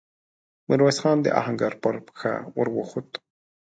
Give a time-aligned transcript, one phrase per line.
[0.67, 3.11] ميرويس خان د آهنګر پر پښه ور وخووت.